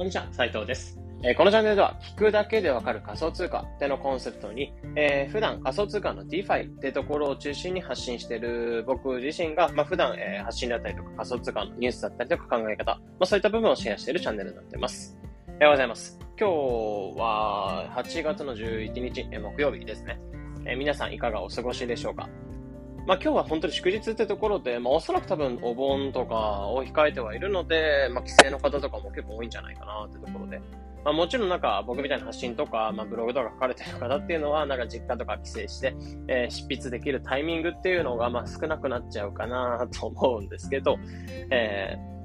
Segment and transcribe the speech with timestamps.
[0.00, 0.98] こんにちは、斉藤です。
[1.22, 15.18] えーこのチャンネルでは、聞くだけでわかる仮想通貨ってのコンセプトに、えー普段仮想通貨の DeFi ってところを中心に発信している僕自身が、まあ、普段、えー発信だったりとか仮想通貨のニュースだったりとか考え方、まあ、そういった部分をシェアしているチャンネルになっています。
[15.48, 16.18] おはようございます。
[16.40, 16.54] 今日
[17.20, 20.18] は8月の11日、え木曜日ですね。
[20.64, 22.26] え皆さんいかがお過ごしでしょうか？
[23.06, 30.60] まあ今日は本当に祝日ってところで、まあおそらく多分お盆とかを控えてはいるので、まあ帰省の方とかも結構多いんじゃないかなってところで。
[31.02, 35.94] まあもちろんなんか僕みたいな発信とか、まあブログとか書かれてる方っていうのは、なんか実家とか帰省して、
[36.28, 40.98] えー執筆できるタイミングっていうのがまあ少なくなっちゃうかなと思うんですけど、
[41.50, 42.19] えー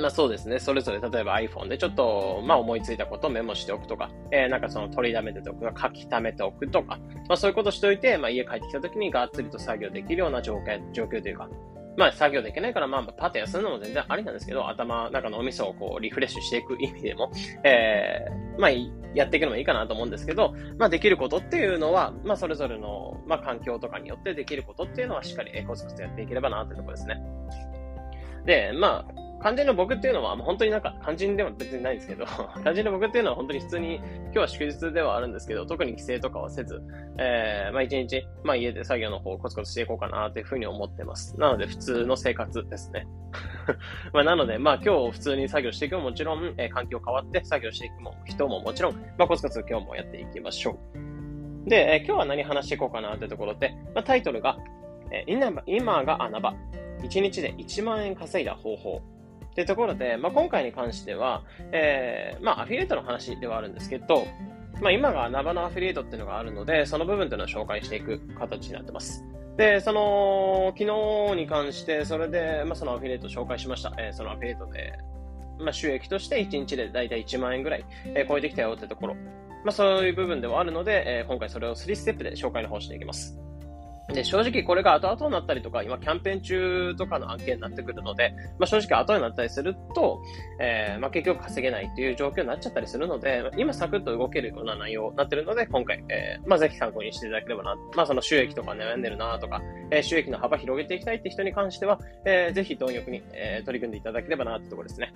[0.00, 0.58] まあそうですね。
[0.58, 6.98] それぞれ例えば iPhone でちょっと、まあ思いついたことをメモしておくとか、えーなんかその取りだめておくとか、書き溜めておくとか、
[7.28, 11.48] まあそういうことしておいて、まあ家帰ってきた時にがっつりと作業できるような状況、状況というか、
[11.96, 17.30] まあ作業できないから、まあパッと休むのも全然ありなんですけど、頭の、中のお味噌をこうリフレッシュしていく意味でも、
[17.64, 18.70] えーまあ
[19.14, 27.20] やっていくのもいいかなと思うんですけど、まあできることっていうのは、まあそれぞれの、まあ環境とかによってできることっていうのはしっかりコツコツやっていければなというところですね。
[28.44, 32.26] で、まあ、肝心の僕っていうのは、まあ本当になんか肝心では別にないんですけど、
[32.62, 36.82] 肝心の僕っていうのは本当に普通に、今日は祝日ではあるんですけど、特に帰省とかはせず、
[37.18, 41.38] えー、まあ一日、まあ家で作業の方をコツコツしていこうかなというふうに思ってます。
[41.38, 43.06] なので普通の生活ですね。
[44.12, 50.78] まあなので、まあ今日普通に作業していくももちろん、えー環境変わって作業していくも人ももちろん、まあコツコツ今日もやっていきましょ
[51.66, 51.68] う。
[51.68, 54.58] で、えー今日は何話していこうかなというところで、まあタイトルが、
[55.12, 56.54] えー今が穴場。
[57.02, 59.00] 1日で1万円稼いだ方法。
[59.58, 61.42] ってところで、まあ、今回に関しては、
[61.72, 64.24] えーまあ、アフィリエイトの話ではあるんですけど、
[64.80, 69.24] まあ、今が穴場のアフィリエイトっていうのがあるので、その部分っていうのを紹介していく形になってます。
[69.56, 70.84] で、その、昨
[71.32, 73.92] 日に関して、それで、まあ、そのアフィリエイトを紹介しました。
[73.98, 74.92] えーそのアフィリエイトで、
[75.58, 79.14] まあ、収益として1日でだいたい1万円ぐらい、えー超えてきたよってところ。
[79.64, 83.36] まあ、そういう部分ではあるので、えー今回それを3ステップで紹介の方していきます。
[84.12, 90.22] で、正直これが後々になったりとか、今キャンペーン中とかの案件になってくるので、まあ正直後になったりすると、
[90.60, 97.76] えーまあ結局稼げないっていう状況になっちゃったりするので、今サクッと動けるような内容になってるので、今回、えーまあぜひ参考にしていただければな。
[97.94, 99.60] まあその収益とか悩んでるなとか、
[99.90, 105.12] えー収益の幅広げていきたいって人に関しては、えーぜひ貪欲に、えー取り組んでいただければなってところですね。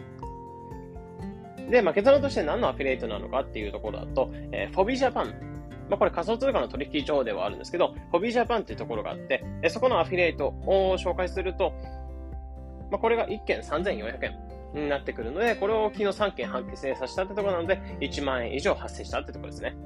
[1.70, 5.51] で、まあ、結論として何のアフィリエイトなのかっていうところだと、えー、フォビージャパン。
[5.92, 11.74] まあ、これ仮想通貨の取引所ではあるんですけど、フォビジャパンっていうところがあって、えそこのアフィリエイトを紹介すると、
[12.90, 19.76] まあ、これが1件3400円になってくるので、これを昨日3件発生させたってところなので、1万円以上発生したってところですね。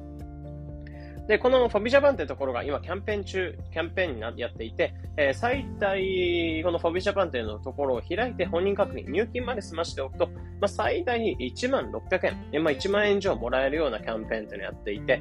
[1.26, 10.28] で、このフォビジャパンってところが今キャンペーン中、キャンペーンになやっていて、えー最大、このフォビジャパンっていうのところを開いて本人確認、入金まで済ましておくと、
[10.60, 15.20] まあ、最大に1万600円、まあ、1万円以上もらえるようなキャンペーンっていうのをやっていて、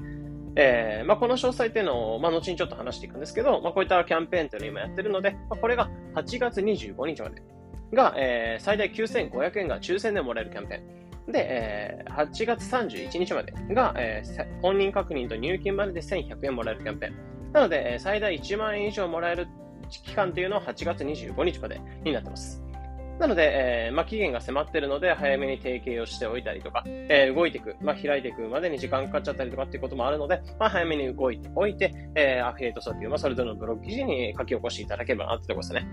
[0.55, 7.41] えーまあ、この詳細っていうのを、まあ、後にちょっと話していくんですけど、まあ、こういったキャンペーンっていうのを今やっているので、まあ、これが8月25日まで
[7.93, 11.31] が、えー最大9500円が抽選でもらえるキャンペーン。
[11.31, 17.51] で、えー8月31日までが、えー本人確認と入金までで1100円もらえるキャンペーン。
[17.53, 19.47] なので、最大1万円以上もらえる
[19.89, 22.64] 期間っていうのは8月25日までになってます。
[23.19, 35.87] なので、えーまあ、期限が迫ってるので、早めに提携をしておいたりとか、えー動いていく、まあ、開いていくまでに時間かかっちゃったりとかっていうこともあるので、まあ、早めに動いておいて、えーアフィリエイト訴求、まあ、それぞれのブログ記事に書き起こしていただければなってとこですね。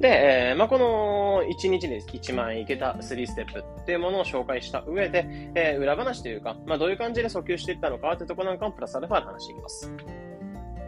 [0.00, 10.19] で、えーまあ、この1日で1万円いけた3ステップっていうものを紹介した上で、えー裏話というか、まあ、どういう感じで訴求していったのかってとこなんかもプラスアルファで話していきます。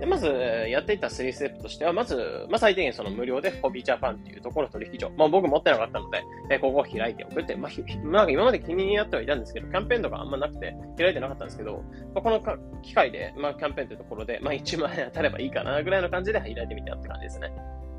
[0.02, 0.26] で、まず、
[0.68, 2.16] やっていた3ステップとしては、まず、
[2.50, 5.12] まあ、最低限その無料でホビージャパンっていうところ取引所。
[5.16, 7.72] まあ、僕持ってなかったので、えここを開いておくって、まあ、
[8.04, 17.52] まあ、今まで気になってはいたんですけど、キャンペーンとかあんまなくて、開いてなかったんですけど、まあ、このか機会で、まあ、キャンペーンというところで、まあ、1万円当たればいいかな、ぐらいの感じで開いてみたって感じですね。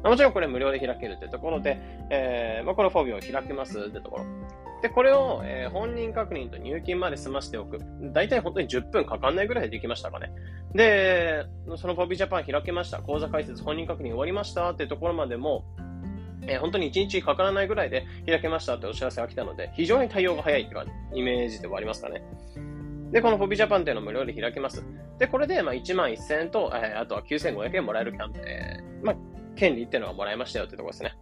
[0.03, 4.26] もちろんこれ無料で開けるってところで、えーまあ、このフォビを開けますってところ。
[4.82, 7.79] で、これを、えー本人確認と入金まで済ましておく。
[8.14, 10.32] 大体本当に10分かかんないぐらいでできましたかね。
[10.76, 11.46] で、
[11.78, 13.00] そのフォビジャパン開けました。
[13.02, 15.64] 口座開設、本人確認終わりましたってところまでも、
[16.46, 20.85] えー本当に1日かからないぐらいで開けましたってお知らせが来たので、非常に対応が早いっていう、
[21.16, 22.22] イメージではありますかね。
[23.14, 24.84] で、このフォビジャパンっていうのを無料で開けます。
[25.17, 29.16] で、これで、まあ、1万1000円と、えーあとは9500円もらえるキャンペーン、まあ、
[29.55, 31.16] 権利っていうのがもらえましたよってところですね。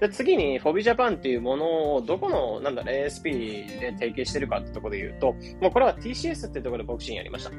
[0.00, 7.50] で、次に、フォビジャパンっていうものを、どこの、なんだ、ASP で提携してるかってところで言うと、もうこれは TCS ってところでボクシングやりました。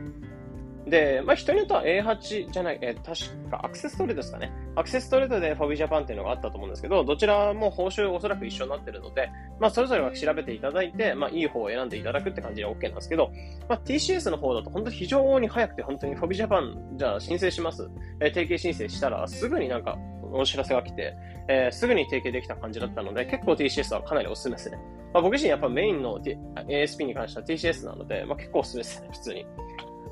[0.88, 4.52] で、まあ、人によっては A8 じゃない、えー確かアクセストレードですかね。
[4.76, 9.30] アクセストレートでフォビジャパンっていうのがあったと思うんですけど、どちらも報酬おそらく一緒になってるので、
[9.60, 13.32] まあ、それぞれは調べていただいて、まあ、いい方を選んでいただくって感じで OK なんですけど、
[13.68, 17.90] まあ、TCS の方だと本当に非常に早くて、本当にフォビジャパン、じゃあ申請します。
[18.20, 19.98] えー、提携申請したら、すぐになんか、
[20.32, 21.16] お知らせが来て、
[21.48, 24.78] えー、すぐに提携できた感じだったので、結構 TCS はかなりおすすめですね。
[25.14, 26.38] まあ、僕自身やっぱメインの、T、
[26.68, 29.46] ASP に関しては TCS なので、まあ、結構おすすめですね、普通に。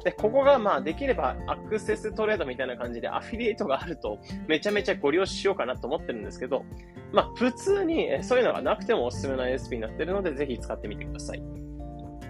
[0.04, 6.66] で、ここがまあできればアクセストレードみたいな感じでアフィリエイトがあるとめちゃめちゃご利用しようかなと思ってるんですけど、
[7.12, 11.44] まあ普通にそういうのがなくてもおすすめな ASP になってるのでぜひ使ってみてください。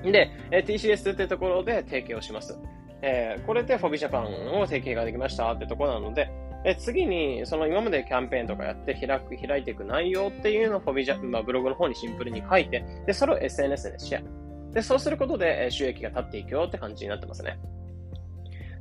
[0.04, 2.58] で、TCS ってところで提携をします。
[3.02, 6.30] えー、これで f o b ジャパンを提携ができましたってところなので、
[6.66, 14.43] え次に、その今までキャンペーンとかやって開く、開いていく内容っていうのをフォビジャ、まあ、ブログの方にシンプルに書いて、で、それを SNS でシェア。
[14.74, 17.60] で、そうすることで収益が立っていくよって感じになってますね。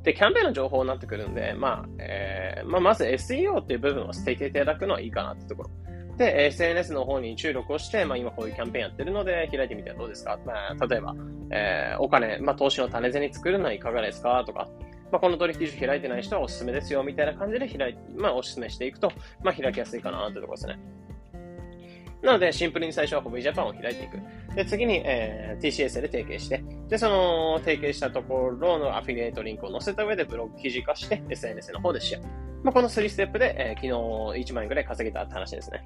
[0.03, 5.69] で、キャンペーンの情報になってくるんで、まあ、えー、まあ、まず SEO っていう部分を捨てていただくのはいいかなってところ。
[6.17, 10.37] で、SNS の方に注力をして、まあ、今こういうキャンペーンやってるので、開いてみてはどうですか？
[10.45, 11.15] まあ、例えば、
[11.51, 14.43] えー、お金、まあ、投資の種銭作るのはいかがですか？
[14.45, 14.67] とか、
[15.11, 19.09] まあ、この取引所開いてない人はおすすめですよ、みたいな感じで開いまあ、おすすめしていくと、
[19.41, 20.79] まあ、開きやすいかなというところですね。
[22.23, 24.17] なので、シンプルに最初はホビージャパンを開いていく。
[24.55, 32.21] で、次に、えー、TCS で提携して、で、その提携したところのアフィリエイトリンクを載せた上でブログ記事化して、SNS の方でシェア。
[32.63, 33.87] まあ、この3ステップで、えー、昨
[34.37, 35.83] 日1万円くらい稼げたって話ですね。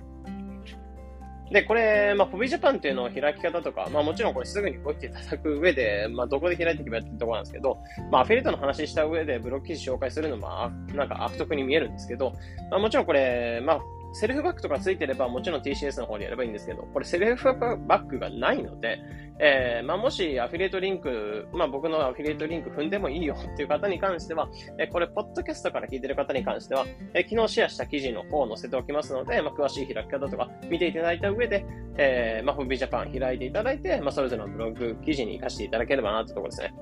[1.51, 7.77] で、これ、まあ、ホビージャパンっていうのを開き方とか、まあもちろんこれすぐに動いていただく上で、まあどこで開いていけばってところなんですけど、
[8.11, 12.33] まあアフィリエイトの話した上でブログ記事紹介するのも、なんか悪徳に見えるんですけど、
[12.69, 13.81] まあもちろんこれ、まあ
[14.13, 18.99] セルフバックとかついてればもちろん TCS の方にやればいいんですけど、これセルフバックがないので、
[19.39, 24.49] えー、まあ、もしアフィリエイトリンク、まあ、僕のアフィリエイトリンク踏んでもいいよっていう方に関しては、
[24.79, 31.65] えー、これ、ポッドキャストから聞いてる方に関しては、えー、昨日シェアした記事の方を載せておきますので、まあ、詳しい開き方とか見ていただいた上で、
[31.97, 36.73] えー、まあ、フビジャパン開いていただいて、まあ、それぞれのブログ記事に活かしていただければなってところですね。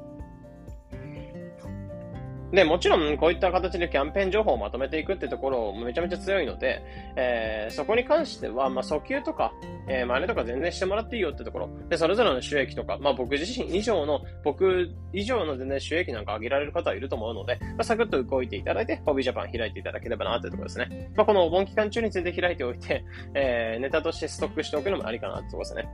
[2.55, 6.81] で、もちろん、こういった形でキャンペーン情報をまとめていくってところめちゃめちゃ強いので、
[7.17, 9.51] えー、そこに関しては、まあ、訴求とか、
[9.89, 11.69] えー、真似とか全然してもらっていいよってところ。
[11.89, 21.11] で、それぞれの収益とか、まあ、僕自身以上の、僕以上の全然収益なんか上げられる方はいると思うので、まあ、サクッと動いていただいて、ホビージャパン開いていただければなってところですね。
[21.15, 23.03] まあ、このお盆期間中について開いておいて、
[23.33, 25.89] えー、ネタとしてストックしておくのもありかなってところですね。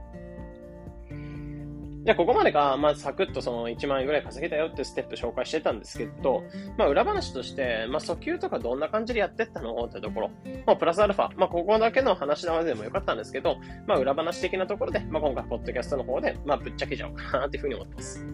[2.04, 6.44] じゃあ、ここまでが、まあ、サクッとその1万円ぐらい稼げたよってステップ紹介してたんですけど、
[6.76, 10.32] まあ、裏話として、まあ、訴求とかどんな感じでやってったのってところ、
[10.66, 18.26] まあ、プラスアルファ、まあ、ここだけの話なのでもよかったんですけど、まあ、裏話的なところで、まあ、今回、ポッドキャストの方で、まあ、ぶっちゃけちゃおうかなっていうふうに思ってます。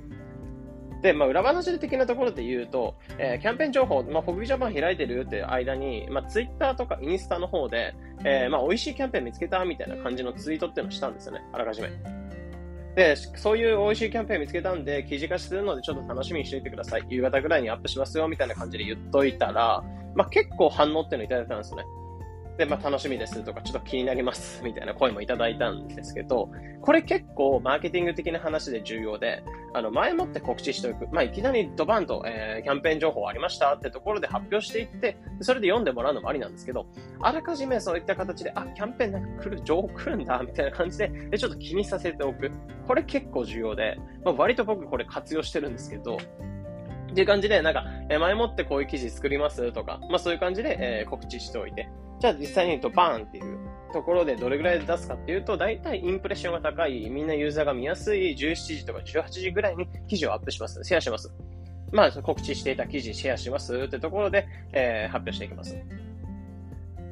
[1.01, 7.93] で、まあ、裏話的なところで言うと、えー、キャンペーン情報、まあ、ホビージャパン開いてるっていう間に、まあ、ツイッターとかインスタの方で、
[8.23, 12.26] えー、まあ、美味しいキャンペーン見つけたみたいな感じのツイートっていうのをしたんですよね、あらかじめ。
[12.97, 17.03] で、そういう美味しいキャンペーン見つけたんで、記事化するのでちょっと楽しみにしておいてください。
[17.07, 19.83] 夕方ぐらいにアップしますよ、みたいな感じで言っといたら、
[20.15, 21.83] まあ、結構反応っていうのいただいたんですよね。
[22.57, 26.49] で、まあ、楽しみですとか、ちょっと気になります、みたいな声もいただいたんですけど、
[26.81, 29.43] これ結構マーケティング的な話で重要で、
[29.73, 31.07] あの、前もって告知しておく。
[31.11, 36.87] まあ、いきなりドバンと、えー、キャンペーン情報ありましたってところで発表していって、それで読んでもらうのもありなんですけど、
[37.19, 42.49] あらかじめそういった形で、あ、キャンペーンなんか来る、情報来るんだ、みたいな感じで、でちょっと気にさせておく。
[42.87, 46.17] これ結構重要で、まあ、割と僕これ活用してるんですけど、
[47.11, 49.71] っていう感じで、なんか、え前もってこういう記事作ります？
[49.71, 53.57] とか、まあそういう感じで、え、告知しておいて、じゃあ実際に言うとバーンっていう
[53.93, 60.83] ところでどれぐらいで出すかっていうと、大体インプレッションが高い、みんなユーザーが見やすい17時とか18時ぐらいに記事をアップします。
[60.83, 61.33] シェアします。
[61.91, 65.77] まあ、告知していた記事シェアしますってところで、えー、発表していきます。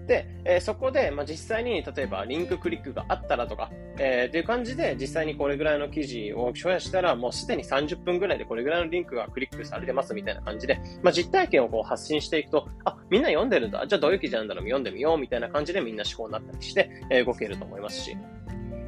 [0.08, 13.86] で、えー、そこで、まあ、実際に、例えば、リンククリックがあったらとか、えー、っていう感じで、実際にこれぐらいの記事をシェアしたら、もうすでに30分ぐらいでこれぐらいのリンクがクリックされてますみたいな感じで、まあ、実体験をこう発信していくと、あ、みんな読んでるんだ。
[13.88, 14.64] じゃあどういう記事なんだろう？
[14.66, 18.18] 読んでみようみたいな感じでみんな思考になったりして、えー、動けると思いますし。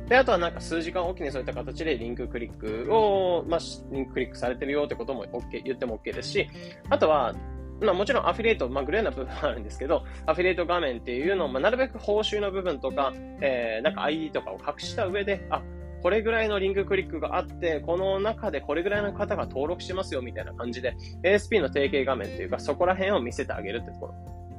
[0.07, 3.59] で、あとはなんか数時間おきにそういった形でリンククリックを、まあ、
[3.91, 6.47] リンククリックされてるよってことも OK、言っても OK ですし、
[6.89, 7.35] あとは、
[7.81, 15.61] まあもちろんアフィリエイト、まあグレーな部分はあるんですけど、アフィリエイト画面っていうのを、まあなるべく報酬の部分とか、えー、なんか ID とかを隠した上で、あ、
[16.01, 24.13] これぐらいのリンククリックがあって、この中でこれぐらいの方が登録してますよみたいな感じで、ASP の提携画面というか、そこら辺を見せてあげるってところ。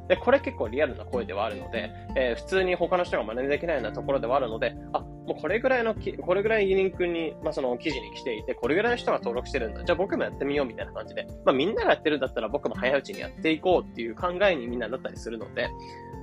[0.08, 9.84] で、これ結構リアルな声ではあるので、えー、普通に他の人が真似できないようなところではあるので、あ、もうこれぐらいのき、これぐらいリンクに、まあ、その記事に来ていて、これぐらいの人が登録してるんだ。
[9.84, 15.68] じゃあ僕もやってみようみたいな感じで、まあ、みんながやってるんだったら僕も早いうちにやっていこうっていう考えにみんななったりするので、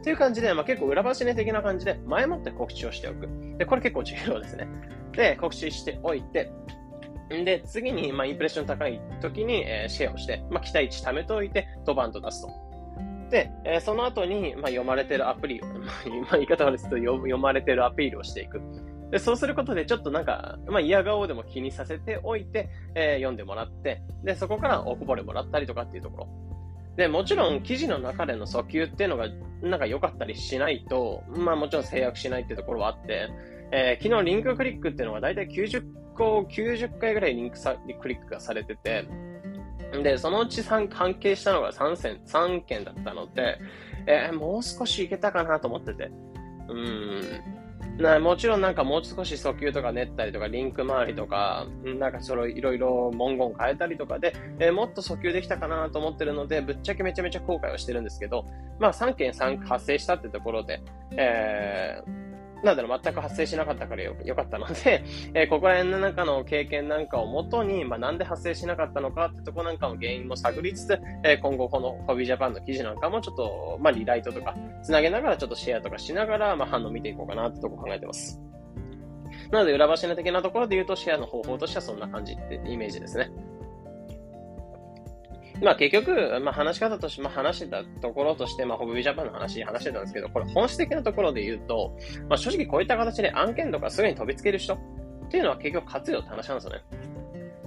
[0.02, 3.30] っていう感じで、まあ、結構裏走り的な感じで、前もって告知をしておく。
[3.60, 4.68] で、これ結構重要ですね。
[5.14, 6.52] で、告知しておいて、
[7.30, 12.50] で、次に、まあ、インプレッション高い時に、えー、シェアをして、まあ、期待値貯めておいて、ドバンと出すと。
[13.30, 15.68] で、えー、その後に、まあ、読まれてるアプリ、 ま
[16.32, 18.62] あ、言い方悪いですと読まれてるアピールをしていく。
[19.12, 26.28] で、そうすることで、ちょっとなんか、まあ、嫌顔でも気にさせておいて、えー、読んでもらって、で、そこからおこぼれもらったりとかっていうところ。
[26.98, 29.28] で、もちろん記事の中での訴求っていうのが、
[29.62, 33.30] なんか良かったりしないと、まあもちろん制約しないっていうところはあって、
[33.72, 35.84] えー、昨日リンククリックっていうのが大体90
[36.16, 39.06] 個、90回ぐらいリンクさクリックがされてて、
[40.04, 43.60] で、そのうち3関係したのが3件 ,3 件だったので、
[44.08, 46.12] えー、もう少しいけたかなと思ってて。
[46.70, 47.64] うん。
[47.98, 58.46] なもちろんなんかもう少し訴求とか練ったりとか、リンク周りとか、なんかそのいろいろ文言変えたりとかで、えー、もっと訴求できたかなと思ってるので、ぶっちゃけめちゃめちゃ後悔はしてるんですけど、
[58.80, 60.82] まあ3件3発生したってところで、
[61.18, 62.25] えー
[62.64, 78.42] なんだろう、全く発生しなかったからよよかったので、 えー、ここら辺の中の経験なんかをもとに、まあ、なんで発生しなかったのかってとこなんかの原因も探りつつ、えー、今後このホビージャパンの記事なんかもちょっと、まあ、リライトとか、つなげながらちょっとシェアとかしながら、まあ、反応見ていこうかなってとこ考えてます。
[79.52, 83.30] なので、裏柱的なところで言うと、シェアの方法としてはそんな感じってイメージですね。
[85.62, 91.98] まあ結局、まあ話し方として、まあ話してたところとして、まあホビジャパンの話話してたんですけど、これ本質的なところで言うと、
[92.30, 94.78] まあ正直こういった形で案件とかすぐに飛びつける人っ
[95.30, 96.82] ていうのは結局活用って話なんですよね。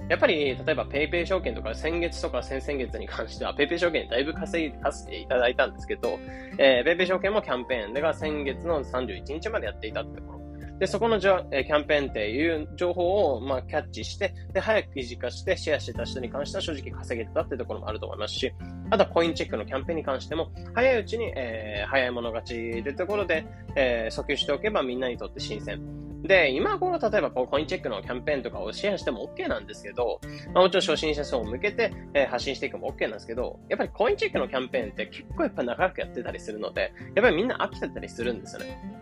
[0.09, 6.17] やっぱり、例えば PayPay 証券とか先月とか先々月に関しては PayPay 証券だいぶ稼いかせていただいたんですけど、
[6.57, 10.38] えー、PayPay 証券もキャンペーンでが先月の31日までやっていたってところ。
[10.79, 18.53] で、そこのじゃ、えキャンペーンっていう情報を、まあ、キャッチして、で、早く記事化してシェアしてた人に関しては正直稼げてたっていうところもあると思いますし、
[18.89, 23.45] あとはコインチェックのキャンペーンに関しても、早いうちに、えー、早い者勝ちってところで、
[23.75, 25.81] えー、訴求しておけばみんなにとって新鮮。
[26.23, 30.19] で、今この例えばこうコインチェックのキャンペーンとかをシェアしても OK なんですけど、
[30.53, 38.98] まあ、もちろん初心者層を向けて、えー、発信していくも OK なんですけど、やっぱりコインチェックのキャンペーンって結構やっぱ長くやってたりするので、やっぱりみんな飽きてたりするんですよね。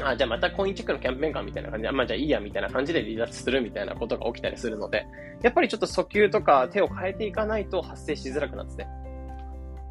[0.00, 1.82] あ、じゃあまたコインチェックのキャンペーンかみたいな感じ。
[1.84, 5.06] で、まあじゃあいいやみたいな感じで離脱するみたいなことが起きたりするので、
[5.42, 8.86] やっぱりちょっと訴求とか手を変えていかないと発生しづらくなってて、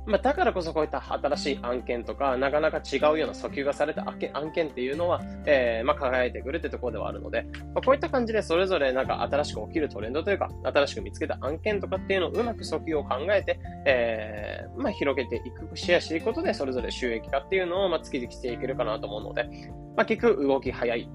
[0.05, 4.03] まあ、だからこそこういった新しい案件とか、なかなか違うような訴求がされた
[4.34, 7.43] 案件っていうのは、えー、まあ、輝いてくるってところではあるので、
[7.74, 19.43] まあ、こういった感じでそれぞれなんか新しく起きるトレンドというか、新しく見つけた案件とかっていうのをうまく訴求を考えて、えー、まあ、広げていく、シェアしていくことで、それぞれ収益化っていうのを、まあ、月々していけるかなと思うので、
[19.96, 21.10] まあ、結局動き早い。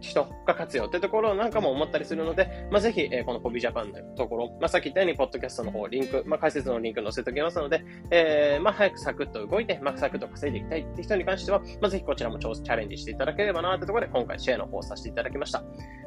[0.00, 15.60] 人が活用ってところなんかも思ったりするので、まあ、ぜひ、えー、このコビジャパンのところ、まあ、さっき言ったように、ポッドキャストの方、リンク、まあ、解説のリンク載せておきますので、えー、まあ、早くサクッと動いて、まあ、サクッと稼いでいきたいって人に関しては、まあ、ぜひこちらもチャレンジしていただければなってところで、今回シェアの方をさせていただきました。
[15.60, 15.66] ま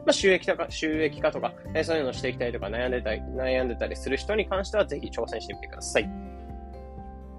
[0.09, 6.22] あ、収益とか、収益化とか、えー、そういうのをしていきたいとか悩んでたり、悩んでたりする人に関しては、ぜひ挑戦してみてください。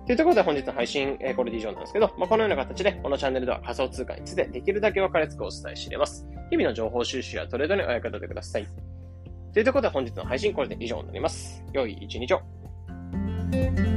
[0.06, 6.26] というところで本日の配信、えー、これで以上なんですけど、まあ、このような形で、このチャンネルでは仮想通貨についてできるだけ分かりやすくお伝えしています。
[6.50, 8.68] 日々の情報収集やトレードにお役立てください。
[9.54, 11.64] というところで本日の配信、これで以上になります。
[11.72, 13.93] 良い一日を。